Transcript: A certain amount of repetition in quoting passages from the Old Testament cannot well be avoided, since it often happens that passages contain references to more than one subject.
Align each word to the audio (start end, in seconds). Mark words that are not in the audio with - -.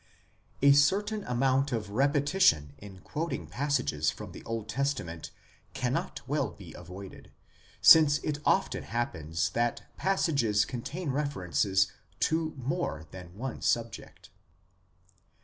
A 0.63 0.71
certain 0.73 1.23
amount 1.25 1.71
of 1.71 1.91
repetition 1.91 2.73
in 2.79 3.01
quoting 3.01 3.45
passages 3.45 4.09
from 4.09 4.31
the 4.31 4.43
Old 4.45 4.67
Testament 4.67 5.29
cannot 5.75 6.21
well 6.27 6.49
be 6.49 6.73
avoided, 6.73 7.29
since 7.81 8.17
it 8.23 8.39
often 8.43 8.81
happens 8.81 9.51
that 9.51 9.83
passages 9.97 10.65
contain 10.65 11.11
references 11.11 11.91
to 12.21 12.55
more 12.57 13.05
than 13.11 13.37
one 13.37 13.61
subject. 13.61 14.31